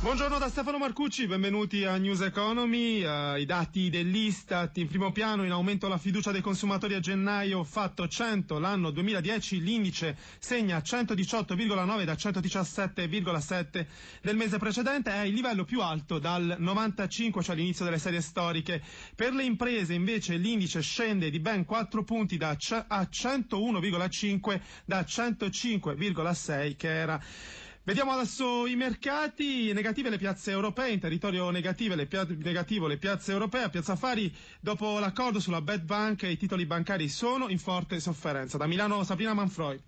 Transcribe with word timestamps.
Buongiorno 0.00 0.38
da 0.38 0.48
Stefano 0.48 0.78
Marcucci, 0.78 1.26
benvenuti 1.26 1.84
a 1.84 1.96
News 1.96 2.20
Economy. 2.20 3.02
Uh, 3.02 3.36
I 3.36 3.44
dati 3.44 3.90
dell'Istat 3.90 4.76
in 4.76 4.86
primo 4.86 5.10
piano, 5.10 5.42
in 5.42 5.50
aumento 5.50 5.88
la 5.88 5.98
fiducia 5.98 6.30
dei 6.30 6.40
consumatori 6.40 6.94
a 6.94 7.00
gennaio, 7.00 7.64
fatto 7.64 8.06
100 8.06 8.60
l'anno 8.60 8.92
2010, 8.92 9.60
l'indice 9.60 10.16
segna 10.38 10.78
118,9 10.78 12.04
da 12.04 12.12
117,7 12.12 13.86
del 14.22 14.36
mese 14.36 14.58
precedente, 14.58 15.10
è 15.10 15.22
il 15.22 15.34
livello 15.34 15.64
più 15.64 15.82
alto 15.82 16.20
dal 16.20 16.54
95, 16.56 17.42
cioè 17.42 17.56
all'inizio 17.56 17.84
delle 17.84 17.98
serie 17.98 18.20
storiche. 18.20 18.80
Per 19.16 19.32
le 19.32 19.42
imprese 19.42 19.94
invece 19.94 20.36
l'indice 20.36 20.80
scende 20.80 21.28
di 21.28 21.40
ben 21.40 21.64
4 21.64 22.04
punti 22.04 22.36
da 22.36 22.54
c- 22.54 22.84
a 22.86 23.00
101,5 23.02 24.60
da 24.84 25.00
105,6 25.00 26.76
che 26.76 26.88
era 26.88 27.20
Vediamo 27.88 28.12
adesso 28.12 28.66
i 28.66 28.76
mercati, 28.76 29.72
negative 29.72 30.10
le 30.10 30.18
piazze 30.18 30.50
europee, 30.50 30.90
in 30.92 31.00
territorio 31.00 31.48
negative 31.48 31.94
le 31.96 32.04
pia- 32.04 32.26
negativo 32.28 32.86
le 32.86 32.98
piazze 32.98 33.32
europee, 33.32 33.62
a 33.62 33.70
Piazza 33.70 33.92
Affari 33.92 34.30
dopo 34.60 34.98
l'accordo 34.98 35.40
sulla 35.40 35.62
Bad 35.62 35.84
Bank 35.84 36.24
i 36.24 36.36
titoli 36.36 36.66
bancari 36.66 37.08
sono 37.08 37.48
in 37.48 37.58
forte 37.58 37.98
sofferenza. 37.98 38.58
Da 38.58 38.66
Milano 38.66 39.04
Sabrina 39.04 39.32
Manfroi. 39.32 39.80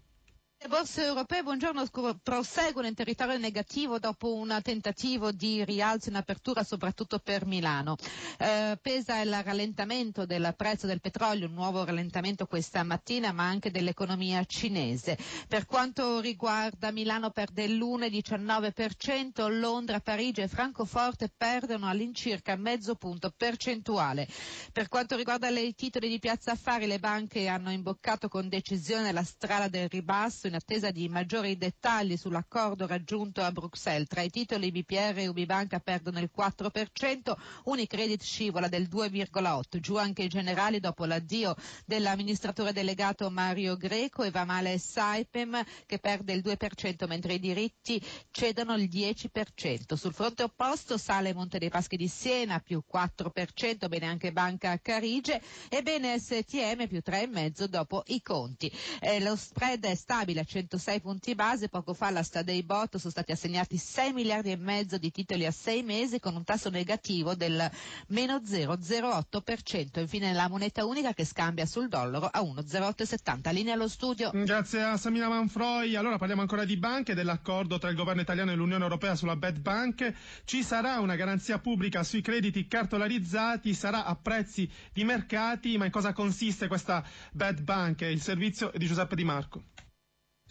Le 0.62 0.68
borse 0.68 1.04
europee, 1.06 1.42
buongiorno, 1.42 1.86
proseguono 2.22 2.86
in 2.86 2.92
territorio 2.92 3.38
negativo 3.38 3.98
dopo 3.98 4.34
un 4.34 4.60
tentativo 4.62 5.32
di 5.32 5.64
rialzo 5.64 6.10
in 6.10 6.16
apertura 6.16 6.62
soprattutto 6.64 7.18
per 7.18 7.46
Milano. 7.46 7.96
Eh, 8.38 8.78
pesa 8.82 9.18
il 9.22 9.42
rallentamento 9.42 10.26
del 10.26 10.52
prezzo 10.58 10.86
del 10.86 11.00
petrolio, 11.00 11.46
un 11.46 11.54
nuovo 11.54 11.82
rallentamento 11.82 12.44
questa 12.44 12.82
mattina, 12.82 13.32
ma 13.32 13.44
anche 13.48 13.70
dell'economia 13.70 14.44
cinese. 14.44 15.16
Per 15.48 15.64
quanto 15.64 16.20
riguarda 16.20 16.90
Milano 16.90 17.30
perde 17.30 17.66
l'1,19%, 17.66 19.48
Londra, 19.58 20.00
Parigi 20.00 20.42
e 20.42 20.48
Francoforte 20.48 21.30
perdono 21.34 21.88
all'incirca 21.88 22.54
mezzo 22.56 22.96
punto 22.96 23.32
percentuale. 23.34 24.28
Per 24.74 24.88
quanto 24.88 25.16
riguarda 25.16 25.48
i 25.48 25.74
titoli 25.74 26.10
di 26.10 26.18
piazza 26.18 26.52
affari, 26.52 26.86
le 26.86 26.98
banche 26.98 27.48
hanno 27.48 27.70
imboccato 27.70 28.28
con 28.28 28.46
decisione 28.50 29.10
la 29.10 29.24
strada 29.24 29.66
del 29.68 29.88
ribasso 29.88 30.48
in 30.50 30.56
attesa 30.56 30.90
di 30.90 31.08
maggiori 31.08 31.56
dettagli 31.56 32.16
sull'accordo 32.16 32.86
raggiunto 32.86 33.40
a 33.40 33.52
Bruxelles. 33.52 34.08
Tra 34.08 34.20
i 34.22 34.30
titoli 34.30 34.70
BPR 34.72 35.18
e 35.18 35.28
Ubibanca 35.28 35.78
perdono 35.78 36.18
il 36.18 36.30
4%, 36.36 37.34
Unicredit 37.64 38.22
scivola 38.22 38.68
del 38.68 38.88
2,8%. 38.90 39.78
Giù 39.80 39.96
anche 39.96 40.24
i 40.24 40.28
generali 40.28 40.80
dopo 40.80 41.04
l'addio 41.04 41.54
dell'amministratore 41.86 42.72
delegato 42.72 43.30
Mario 43.30 43.76
Greco 43.76 44.24
e 44.24 44.30
va 44.30 44.44
male 44.44 44.78
Saipem 44.78 45.62
che 45.86 45.98
perde 45.98 46.32
il 46.32 46.42
2% 46.44 47.06
mentre 47.06 47.34
i 47.34 47.38
diritti 47.40 48.04
cedono 48.30 48.74
il 48.74 48.88
10%. 48.88 49.94
Sul 49.94 50.12
fronte 50.12 50.42
opposto 50.42 50.98
sale 50.98 51.32
Monte 51.32 51.58
dei 51.58 51.70
Paschi 51.70 51.96
di 51.96 52.08
Siena 52.08 52.58
più 52.58 52.82
4%, 52.92 53.88
bene 53.88 54.06
anche 54.06 54.32
Banca 54.32 54.78
Carige 54.82 55.40
e 55.68 55.82
bene 55.82 56.18
STM 56.18 56.88
più 56.88 57.00
3,5% 57.04 57.64
dopo 57.66 58.02
i 58.06 58.20
conti. 58.20 58.70
Eh, 59.00 59.20
lo 59.20 59.36
spread 59.36 59.84
è 59.84 59.94
stabile 59.94 60.39
a 60.40 60.44
106 60.44 61.00
punti 61.00 61.34
base, 61.34 61.68
poco 61.68 61.94
fa 61.94 62.06
alla 62.06 62.22
Stadei 62.22 62.62
Bot 62.62 62.96
sono 62.96 63.10
stati 63.10 63.32
assegnati 63.32 63.76
6 63.76 64.12
miliardi 64.12 64.50
e 64.50 64.56
mezzo 64.56 64.98
di 64.98 65.10
titoli 65.10 65.46
a 65.46 65.50
6 65.50 65.82
mesi 65.82 66.18
con 66.20 66.34
un 66.34 66.44
tasso 66.44 66.70
negativo 66.70 67.34
del 67.34 67.70
meno 68.08 68.36
0,08%. 68.38 70.00
Infine 70.00 70.32
la 70.32 70.48
moneta 70.48 70.84
unica 70.84 71.12
che 71.14 71.24
scambia 71.24 71.66
sul 71.66 71.88
dollaro 71.88 72.26
a 72.26 72.40
1,0870. 72.40 73.52
Linea 73.52 73.74
allo 73.74 73.88
studio. 73.88 74.30
Grazie 74.32 74.82
a 74.82 74.96
Samina 74.96 75.28
Manfroi. 75.28 75.94
Allora 75.96 76.18
parliamo 76.18 76.42
ancora 76.42 76.64
di 76.64 76.76
banche, 76.76 77.14
dell'accordo 77.14 77.78
tra 77.78 77.90
il 77.90 77.96
governo 77.96 78.22
italiano 78.22 78.50
e 78.50 78.54
l'Unione 78.54 78.82
Europea 78.82 79.14
sulla 79.14 79.36
Bad 79.36 79.60
Bank. 79.60 80.12
Ci 80.44 80.62
sarà 80.62 80.98
una 81.00 81.16
garanzia 81.16 81.58
pubblica 81.58 82.02
sui 82.02 82.20
crediti 82.22 82.66
cartolarizzati, 82.66 83.74
sarà 83.74 84.04
a 84.04 84.16
prezzi 84.16 84.70
di 84.92 85.04
mercati, 85.04 85.76
ma 85.76 85.84
in 85.84 85.90
cosa 85.90 86.12
consiste 86.12 86.66
questa 86.68 87.04
Bad 87.32 87.60
Bank? 87.62 88.00
Il 88.02 88.20
servizio 88.20 88.70
di 88.74 88.86
Giuseppe 88.86 89.14
Di 89.16 89.24
Marco. 89.24 89.62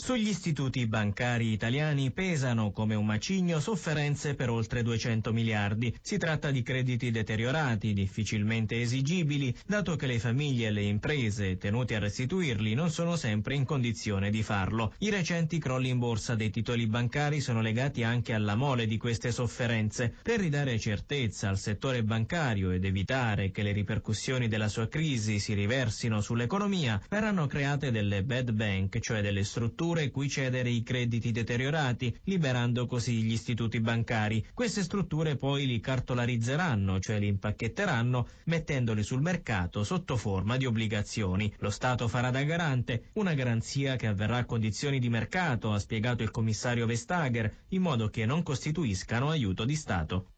Sugli 0.01 0.29
istituti 0.29 0.87
bancari 0.87 1.51
italiani 1.51 2.09
pesano 2.11 2.71
come 2.71 2.95
un 2.95 3.05
macigno 3.05 3.59
sofferenze 3.59 4.33
per 4.33 4.49
oltre 4.49 4.81
200 4.81 5.33
miliardi. 5.33 5.93
Si 6.01 6.17
tratta 6.17 6.51
di 6.51 6.63
crediti 6.63 7.11
deteriorati, 7.11 7.93
difficilmente 7.93 8.79
esigibili, 8.79 9.53
dato 9.67 9.97
che 9.97 10.07
le 10.07 10.17
famiglie 10.17 10.67
e 10.67 10.71
le 10.71 10.83
imprese 10.83 11.57
tenute 11.57 11.95
a 11.95 11.99
restituirli 11.99 12.73
non 12.73 12.89
sono 12.89 13.17
sempre 13.17 13.55
in 13.55 13.65
condizione 13.65 14.31
di 14.31 14.41
farlo. 14.41 14.93
I 14.99 15.09
recenti 15.09 15.59
crolli 15.59 15.89
in 15.89 15.99
borsa 15.99 16.33
dei 16.33 16.49
titoli 16.49 16.88
bancari 16.88 17.41
sono 17.41 17.61
legati 17.61 18.01
anche 18.01 18.33
alla 18.33 18.55
mole 18.55 18.88
di 18.88 18.97
queste 18.97 19.31
sofferenze. 19.33 20.15
Per 20.23 20.39
ridare 20.39 20.79
certezza 20.79 21.49
al 21.49 21.59
settore 21.59 22.03
bancario 22.03 22.71
ed 22.71 22.85
evitare 22.85 23.51
che 23.51 23.63
le 23.63 23.73
ripercussioni 23.73 24.47
della 24.47 24.69
sua 24.69 24.88
crisi 24.88 25.39
si 25.39 25.53
riversino 25.53 26.21
sull'economia, 26.21 26.99
verranno 27.09 27.47
create 27.47 27.91
delle 27.91 28.23
bad 28.23 28.51
bank, 28.53 28.97
cioè 28.99 29.21
delle 29.21 29.43
strutture 29.43 29.88
strutture 29.89 30.11
cui 30.11 30.29
cedere 30.29 30.69
i 30.69 30.83
crediti 30.83 31.31
deteriorati, 31.31 32.16
liberando 32.25 32.85
così 32.85 33.23
gli 33.23 33.31
istituti 33.31 33.79
bancari. 33.79 34.45
Queste 34.53 34.83
strutture 34.83 35.35
poi 35.35 35.66
li 35.66 35.79
cartolarizzeranno, 35.79 37.00
cioè 37.00 37.17
li 37.17 37.25
impacchetteranno, 37.25 38.27
mettendoli 38.45 39.01
sul 39.01 39.22
mercato 39.22 39.83
sotto 39.83 40.16
forma 40.16 40.57
di 40.57 40.67
obbligazioni. 40.67 41.51
Lo 41.59 41.72
Stato 41.72 42.07
farà 42.07 42.29
da 42.29 42.44
garante, 42.44 43.09
una 43.13 43.33
garanzia 43.33 43.95
che 43.95 44.05
avverrà 44.05 44.38
a 44.38 44.45
condizioni 44.45 45.00
di 45.00 45.09
mercato, 45.09 45.72
ha 45.72 45.79
spiegato 45.79 46.21
il 46.21 46.31
commissario 46.31 46.85
Vestager, 46.85 47.66
in 47.69 47.81
modo 47.81 48.09
che 48.09 48.27
non 48.27 48.44
costituiscano 48.44 49.29
aiuto 49.29 49.66
di 49.66 49.75
Stato. 49.75 50.33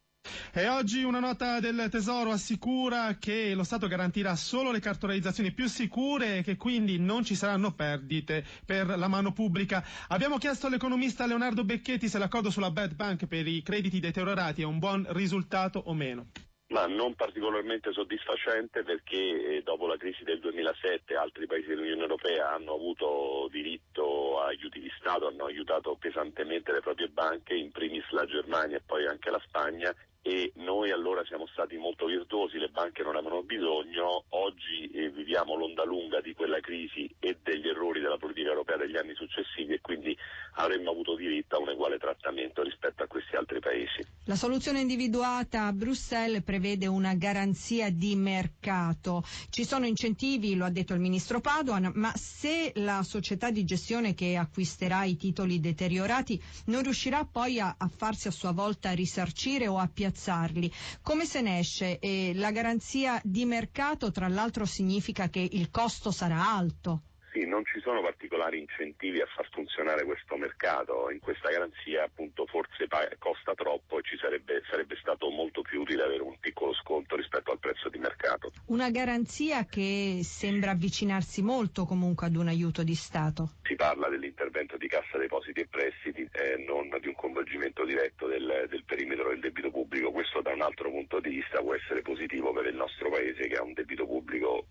E 0.54 0.68
oggi 0.68 1.04
una 1.04 1.20
nota 1.20 1.60
del 1.60 1.88
Tesoro 1.90 2.32
assicura 2.32 3.18
che 3.20 3.54
lo 3.54 3.64
Stato 3.64 3.88
garantirà 3.88 4.36
solo 4.36 4.72
le 4.72 4.80
cartolarizzazioni 4.80 5.52
più 5.52 5.68
sicure 5.68 6.38
e 6.38 6.44
che 6.44 6.58
quindi 6.58 7.00
non 7.00 7.24
ci 7.24 7.36
saranno 7.36 7.74
perdite 7.74 8.46
per 8.66 8.88
la 8.98 9.08
mano 9.08 9.34
pubblica. 9.34 9.84
Abbiamo 10.10 10.38
chiesto 10.38 10.68
all'economista 10.68 11.26
Leonardo 11.26 11.64
Becchetti 11.64 12.08
se 12.08 12.18
l'accordo 12.18 12.50
sulla 12.50 12.72
Bad 12.72 12.96
Bank 12.96 13.28
per 13.28 13.48
i 13.48 13.62
crediti 13.62 14.00
deteriorati 14.00 14.62
è 14.62 14.66
un 14.66 14.80
buon 14.80 15.06
risultato 15.10 15.80
o 15.86 15.94
meno 15.94 16.28
ma 16.72 16.88
non 16.88 17.14
particolarmente 17.16 17.92
soddisfacente 17.92 18.84
perché 18.84 19.58
eh, 19.58 19.62
dopo 19.62 19.88
la 19.88 19.98
crisi 19.98 20.24
del 20.24 20.40
2007 20.40 21.16
altri 21.16 21.46
paesi 21.46 21.68
dell'Unione 21.68 22.02
Europea 22.02 22.54
hanno 22.54 22.74
avuto 22.74 23.48
diritto 23.52 24.40
a 24.40 24.48
aiuti 24.48 24.80
di 24.80 24.92
Stato, 24.98 25.28
hanno 25.28 25.46
aiutato 25.46 25.96
pesantemente 26.00 26.72
le 26.72 26.80
proprie 26.80 27.10
banche, 27.10 27.56
in 27.56 27.72
primis 27.72 28.10
la 28.12 28.26
Germania 28.26 28.78
e 28.78 28.84
poi 28.86 29.06
anche 29.06 29.30
la 29.30 29.42
Spagna 29.46 29.94
e 30.24 30.52
noi 30.58 30.92
allora 30.92 31.26
siamo 31.26 31.48
stati 31.48 31.78
molto 31.78 32.06
virtuosi, 32.06 32.60
le 32.60 32.70
banche 32.70 33.02
non 33.02 33.16
avevano 33.16 33.42
bisogno, 33.42 34.26
oggi 34.30 34.90
eh, 34.92 35.10
viviamo 35.10 35.56
l'onda 35.56 35.84
lunga 35.84 36.22
di 36.22 36.34
quella 36.36 36.60
crisi 36.60 37.10
e 37.20 37.40
degli 37.42 37.68
errori 37.68 38.00
della 38.02 38.18
politica 38.18 38.50
europea 38.50 38.71
degli 38.82 38.98
anni 38.98 39.14
successivi 39.16 39.74
e 39.74 39.82
quindi 39.82 40.18
avremmo 40.56 40.92
avuto 40.92 41.16
diritto 41.16 41.56
a 41.56 41.60
un 41.60 41.70
uguale 41.70 41.98
trattamento 41.98 42.64
rispetto 42.64 43.04
a 43.04 43.08
questi 43.08 43.36
altri 43.36 43.60
paesi. 43.60 44.04
La 44.26 44.36
soluzione 44.36 44.80
individuata 44.80 45.66
a 45.66 45.74
Bruxelles 45.74 46.44
prevede 46.44 46.88
una 46.88 47.14
garanzia 47.14 47.90
di 47.92 48.16
mercato. 48.16 49.24
Ci 49.50 49.64
sono 49.66 49.86
incentivi, 49.86 50.56
lo 50.56 50.66
ha 50.66 50.70
detto 50.70 50.94
il 50.94 51.00
ministro 51.00 51.40
Padoan, 51.40 51.92
ma 51.96 52.12
se 52.16 52.72
la 52.76 53.04
società 53.04 53.52
di 53.52 53.64
gestione 53.64 54.14
che 54.14 54.36
acquisterà 54.36 55.04
i 55.04 55.16
titoli 55.16 55.60
deteriorati 55.60 56.42
non 56.66 56.84
riuscirà 56.84 57.26
poi 57.26 57.60
a, 57.60 57.76
a 57.78 57.88
farsi 57.88 58.28
a 58.28 58.32
sua 58.32 58.52
volta 58.52 58.92
risarcire 58.92 59.68
o 59.68 59.78
a 59.78 59.90
piazzarli. 59.92 60.72
Come 61.02 61.26
se 61.26 61.42
ne 61.42 61.60
esce? 61.60 62.00
E 62.00 62.34
la 62.36 62.52
garanzia 62.52 63.20
di 63.24 63.46
mercato, 63.46 64.12
tra 64.12 64.28
l'altro, 64.28 64.66
significa 64.66 65.30
che 65.30 65.48
il 65.52 65.70
costo 65.70 66.12
sarà 66.12 66.50
alto. 66.50 67.04
Sì, 67.32 67.46
non 67.46 67.64
ci 67.64 67.80
sono 67.80 68.02
particolari 68.02 68.60
incentivi 68.60 69.22
a 69.22 69.26
far 69.26 69.48
funzionare 69.52 70.04
questo 70.04 70.36
mercato, 70.36 71.10
in 71.10 71.20
questa 71.20 71.50
garanzia 71.50 72.04
appunto 72.04 72.46
forse 72.46 72.88
costa 73.20 73.54
troppo 73.56 74.00
e 74.00 74.02
ci 74.04 74.18
sarebbe, 74.18 74.62
sarebbe, 74.70 74.98
stato 74.98 75.30
molto 75.30 75.62
più 75.62 75.82
utile 75.82 76.04
avere 76.04 76.24
un 76.24 76.38
piccolo 76.40 76.74
sconto 76.74 77.16
rispetto 77.16 77.52
al 77.52 77.60
prezzo 77.60 77.88
di 77.88 78.00
mercato. 78.00 78.52
Una 78.68 78.90
garanzia 78.90 79.66
che 79.66 80.20
sembra 80.24 80.72
avvicinarsi 80.72 81.42
molto 81.42 81.86
comunque 81.86 82.28
ad 82.28 82.36
un 82.36 82.50
aiuto 82.50 82.84
di 82.84 82.96
Stato. 82.96 83.52
Si 83.64 83.76
parla 83.76 84.10
dell'intervento 84.10 84.76
di 84.76 84.88
cassa 84.90 85.18
depositi 85.18 85.62
e 85.62 85.68
prestiti 85.68 86.28
e 86.34 86.52
eh, 86.52 86.58
non 86.58 86.90
di 87.00 87.08
un 87.08 87.16
coinvolgimento 87.16 87.86
diretto 87.86 88.28
del, 88.28 88.68
del 88.70 88.84
perimetro 88.84 89.30
del 89.30 89.40
debito 89.40 89.72
pubblico, 89.72 90.12
questo 90.12 90.42
da 90.42 90.52
un 90.52 90.62
altro 90.62 90.90
punto 90.90 91.20
di 91.22 91.30
vista 91.30 91.62
può 91.62 91.74
essere 91.74 92.02
positivo 92.02 92.52
per 92.52 92.66
il 92.66 92.76
nostro 92.76 93.10
Paese 93.10 93.48
che 93.48 93.56
ha 93.56 93.64
un 93.64 93.74
debito 93.74 94.06
pubblico 94.06 94.66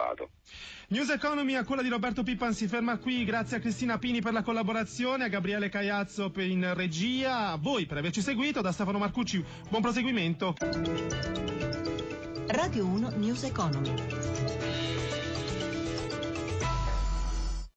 elevato. 0.00 0.30
News 0.88 1.10
Economy 1.10 1.54
a 1.54 1.64
quella 1.64 1.82
di 1.82 1.88
Roberto 1.88 2.22
Pippan 2.22 2.52
si 2.52 2.66
ferma 2.66 2.98
qui, 2.98 3.24
grazie 3.24 3.58
a 3.58 3.60
Cristina 3.60 3.98
Pini 3.98 4.20
per 4.20 4.32
la 4.32 4.42
collaborazione, 4.42 5.24
a 5.24 5.28
Gabriele 5.28 5.68
Caiazzo 5.68 6.30
per 6.30 6.46
in 6.46 6.74
regia, 6.74 7.48
a 7.48 7.56
voi 7.56 7.86
per 7.86 7.98
averci 7.98 8.22
seguito, 8.22 8.60
da 8.60 8.72
Stefano 8.72 8.98
Marcucci, 8.98 9.44
buon 9.68 9.82
proseguimento. 9.82 10.54
Radio 12.48 12.86
1 12.86 13.10
News 13.16 13.44
Economy. 13.44 13.94